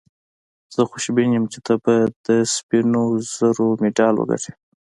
[0.73, 1.95] زه خوشبین یم چي ته به
[2.25, 3.03] د سپینو
[3.35, 4.51] زرو مډال وګټې.